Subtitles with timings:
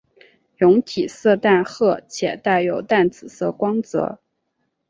[0.57, 4.19] 蛹体色淡褐且带有淡紫色光泽。